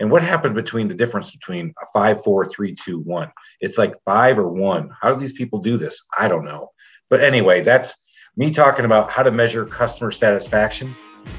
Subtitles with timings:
[0.00, 3.32] And what happened between the difference between a five, four, three, two, one?
[3.60, 4.90] It's like five or one.
[5.00, 6.06] How do these people do this?
[6.16, 6.70] I don't know.
[7.10, 8.04] But anyway, that's
[8.36, 10.94] me talking about how to measure customer satisfaction.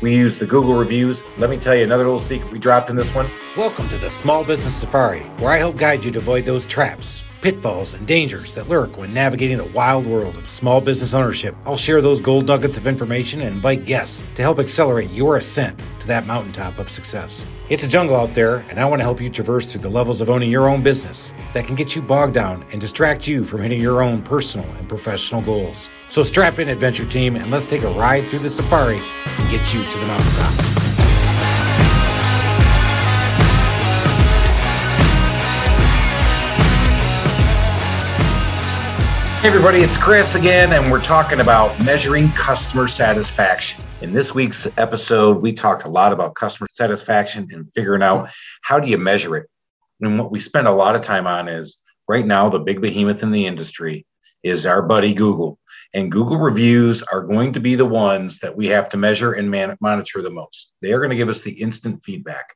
[0.00, 1.22] We use the Google reviews.
[1.38, 3.30] Let me tell you another little secret we dropped in this one.
[3.56, 7.22] Welcome to the Small Business Safari, where I help guide you to avoid those traps,
[7.40, 11.54] pitfalls, and dangers that lurk when navigating the wild world of small business ownership.
[11.64, 15.80] I'll share those gold nuggets of information and invite guests to help accelerate your ascent
[16.00, 17.46] to that mountaintop of success.
[17.68, 20.20] It's a jungle out there, and I want to help you traverse through the levels
[20.20, 23.62] of owning your own business that can get you bogged down and distract you from
[23.62, 25.88] hitting your own personal and professional goals.
[26.08, 29.72] So strap in, adventure team, and let's take a ride through the safari and get
[29.72, 30.79] you to the mountaintop.
[39.40, 43.82] Hey everybody, it's Chris again, and we're talking about measuring customer satisfaction.
[44.02, 48.28] In this week's episode, we talked a lot about customer satisfaction and figuring out
[48.60, 49.48] how do you measure it.
[50.02, 53.22] And what we spend a lot of time on is right now, the big behemoth
[53.22, 54.04] in the industry
[54.42, 55.58] is our buddy Google.
[55.94, 59.50] And Google reviews are going to be the ones that we have to measure and
[59.50, 60.74] man- monitor the most.
[60.82, 62.54] They are going to give us the instant feedback.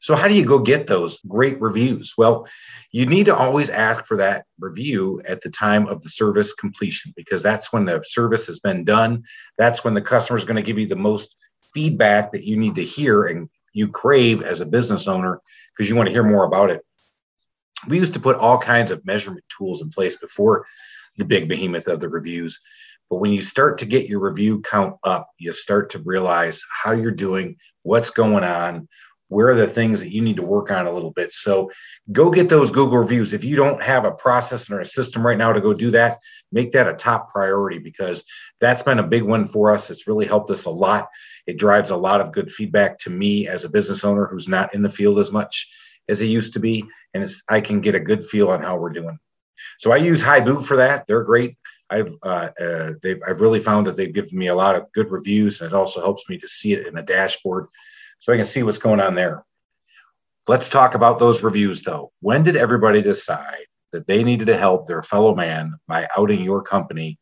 [0.00, 2.14] So, how do you go get those great reviews?
[2.16, 2.46] Well,
[2.92, 7.12] you need to always ask for that review at the time of the service completion
[7.16, 9.24] because that's when the service has been done.
[9.58, 11.36] That's when the customer is going to give you the most
[11.72, 15.40] feedback that you need to hear and you crave as a business owner
[15.76, 16.82] because you want to hear more about it.
[17.88, 20.66] We used to put all kinds of measurement tools in place before
[21.16, 22.60] the big behemoth of the reviews.
[23.10, 26.92] But when you start to get your review count up, you start to realize how
[26.92, 28.88] you're doing, what's going on,
[29.28, 31.32] where are the things that you need to work on a little bit?
[31.32, 31.70] So
[32.12, 33.32] go get those google reviews.
[33.32, 36.18] If you don't have a process or a system right now to go do that
[36.52, 38.24] make that a top priority because
[38.60, 39.90] that's been a big one for us.
[39.90, 41.08] It's really helped us a lot.
[41.46, 44.74] It drives a lot of good feedback to me as a business owner who's not
[44.74, 45.68] in the field as much
[46.08, 48.92] as he used to be and i can get a good feel on how we're
[48.92, 49.18] doing.
[49.78, 51.06] So i use Hiboot for that.
[51.06, 51.56] They're great.
[51.88, 52.92] I've uh, uh,
[53.26, 56.00] I've really found that they've given me a lot of good reviews, and it also
[56.00, 57.68] helps me to see it in a dashboard
[58.18, 59.44] so I can see what's going on there.
[60.48, 62.12] Let's talk about those reviews though.
[62.20, 66.62] When did everybody decide that they needed to help their fellow man by outing your
[66.62, 67.18] company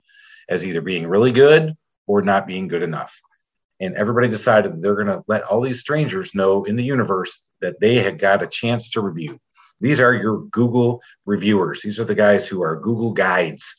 [0.49, 1.75] as either being really good
[2.07, 3.19] or not being good enough?
[3.81, 7.81] And everybody decided they're going to let all these strangers know in the universe that
[7.81, 9.41] they had got a chance to review.
[9.81, 11.83] These are your Google reviewers.
[11.83, 13.75] These are the guys who are Google guides.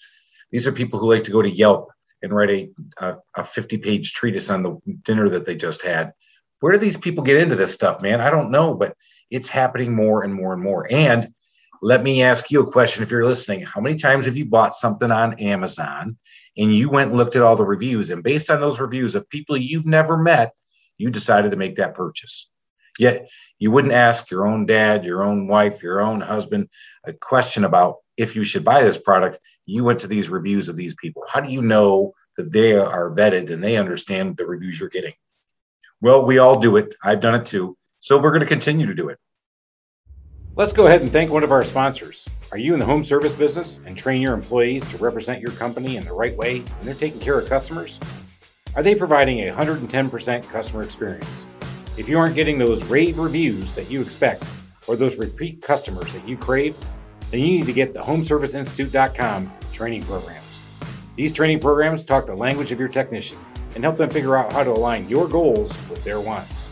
[0.52, 1.90] These are people who like to go to Yelp
[2.22, 6.14] and write a, a, a 50 page treatise on the dinner that they just had
[6.66, 8.20] where do these people get into this stuff, man?
[8.20, 8.98] I don't know, but
[9.30, 10.88] it's happening more and more and more.
[10.90, 11.32] And
[11.84, 13.62] let me ask you a question if you're listening.
[13.62, 16.18] How many times have you bought something on Amazon
[16.58, 19.30] and you went and looked at all the reviews and based on those reviews of
[19.30, 20.54] people you've never met,
[20.98, 22.50] you decided to make that purchase?
[22.98, 26.70] Yet you wouldn't ask your own dad, your own wife, your own husband
[27.06, 29.38] a question about if you should buy this product.
[29.68, 31.26] You went to these reviews of these people.
[31.30, 35.14] How do you know that they are vetted and they understand the reviews you're getting?
[36.02, 36.96] Well, we all do it.
[37.04, 37.78] I've done it too.
[38.00, 39.18] So we're going to continue to do it.
[40.56, 42.28] Let's go ahead and thank one of our sponsors.
[42.52, 45.98] Are you in the home service business and train your employees to represent your company
[45.98, 48.00] in the right way when they're taking care of customers?
[48.76, 51.46] Are they providing a 110% customer experience?
[51.98, 54.44] If you aren't getting those rave reviews that you expect
[54.88, 56.76] or those repeat customers that you crave,
[57.32, 60.62] then you need to get the homeserviceinstitute.com training programs.
[61.16, 63.38] These training programs talk the language of your technician
[63.76, 66.68] and help them figure out how to align your goals with their wants.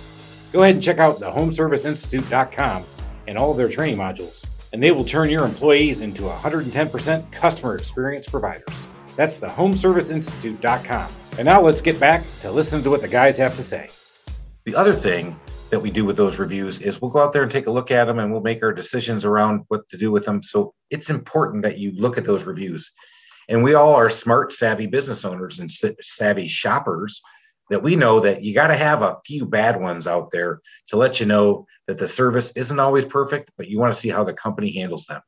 [0.51, 2.83] Go ahead and check out the homeserviceinstitute.com
[3.27, 7.75] and all of their training modules, and they will turn your employees into 110% customer
[7.75, 8.87] experience providers.
[9.15, 11.11] That's the homeserviceinstitute.com.
[11.37, 13.89] And now let's get back to listening to what the guys have to say.
[14.65, 15.39] The other thing
[15.71, 17.89] that we do with those reviews is we'll go out there and take a look
[17.89, 20.43] at them and we'll make our decisions around what to do with them.
[20.43, 22.91] So it's important that you look at those reviews.
[23.49, 27.21] And we all are smart, savvy business owners and savvy shoppers
[27.69, 30.97] that we know that you got to have a few bad ones out there to
[30.97, 34.23] let you know that the service isn't always perfect, but you want to see how
[34.23, 35.21] the company handles them.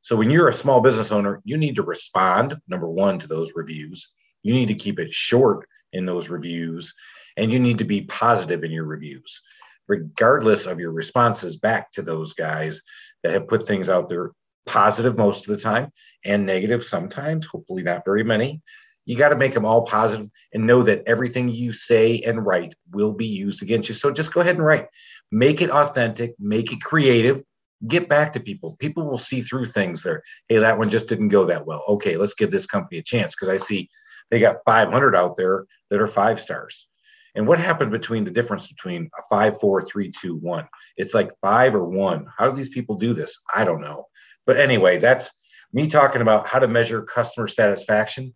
[0.00, 3.52] So when you're a small business owner, you need to respond, number one, to those
[3.54, 4.10] reviews.
[4.42, 6.94] You need to keep it short in those reviews,
[7.36, 9.42] and you need to be positive in your reviews,
[9.88, 12.80] regardless of your responses back to those guys
[13.22, 14.30] that have put things out there
[14.66, 15.90] positive most of the time
[16.24, 18.62] and negative sometimes, hopefully not very many.
[19.06, 22.74] You got to make them all positive and know that everything you say and write
[22.92, 23.94] will be used against you.
[23.94, 24.86] So just go ahead and write.
[25.32, 27.42] Make it authentic, make it creative,
[27.86, 28.76] get back to people.
[28.78, 30.22] People will see through things there.
[30.48, 31.82] Hey, that one just didn't go that well.
[31.88, 33.88] Okay, let's give this company a chance because I see
[34.30, 36.86] they got 500 out there that are five stars.
[37.34, 40.66] And what happened between the difference between a five, four, three, two, one?
[40.96, 42.26] It's like five or one.
[42.36, 43.40] How do these people do this?
[43.54, 44.06] I don't know.
[44.46, 45.40] But anyway, that's
[45.72, 48.34] me talking about how to measure customer satisfaction.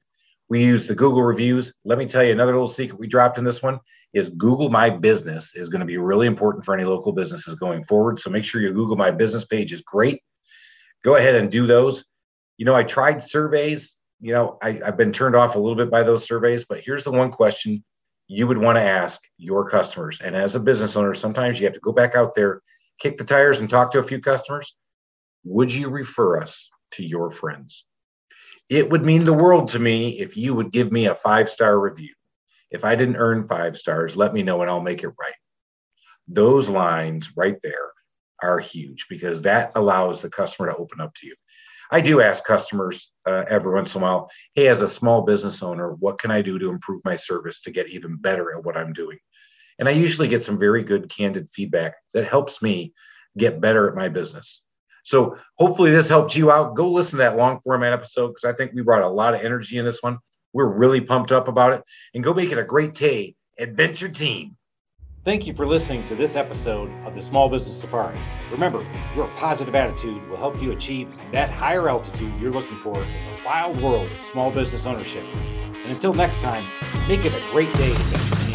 [0.48, 1.72] We use the Google reviews.
[1.84, 3.80] Let me tell you another little secret we dropped in this one
[4.12, 7.82] is Google My Business is going to be really important for any local businesses going
[7.82, 8.20] forward.
[8.20, 10.22] So make sure your Google My Business page is great.
[11.02, 12.04] Go ahead and do those.
[12.56, 13.98] You know, I tried surveys.
[14.20, 17.04] You know, I, I've been turned off a little bit by those surveys, but here's
[17.04, 17.82] the one question
[18.26, 20.20] you would want to ask your customers.
[20.20, 22.62] And as a business owner, sometimes you have to go back out there,
[22.98, 24.76] kick the tires, and talk to a few customers.
[25.44, 27.84] Would you refer us to your friends?
[28.70, 31.78] It would mean the world to me if you would give me a five star
[31.78, 32.14] review.
[32.70, 35.34] If I didn't earn five stars, let me know and I'll make it right.
[36.26, 37.92] Those lines right there
[38.42, 41.34] are huge because that allows the customer to open up to you.
[41.94, 45.62] I do ask customers uh, every once in a while, hey, as a small business
[45.62, 48.76] owner, what can I do to improve my service to get even better at what
[48.76, 49.18] I'm doing?
[49.78, 52.94] And I usually get some very good, candid feedback that helps me
[53.38, 54.64] get better at my business.
[55.04, 56.74] So hopefully this helped you out.
[56.74, 59.42] Go listen to that long format episode because I think we brought a lot of
[59.42, 60.18] energy in this one.
[60.52, 61.84] We're really pumped up about it.
[62.12, 64.56] And go make it a great day, adventure team.
[65.24, 68.18] Thank you for listening to this episode of the Small Business Safari.
[68.52, 68.84] Remember,
[69.16, 73.42] your positive attitude will help you achieve that higher altitude you're looking for in the
[73.42, 75.24] wild world of small business ownership.
[75.82, 76.62] And until next time,
[77.08, 78.53] make it a great day.